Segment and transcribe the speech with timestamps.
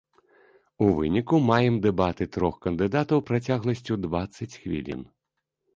[0.85, 5.01] У выніку, маем дэбаты трох кандыдатаў працягласцю дваццаць хвілін.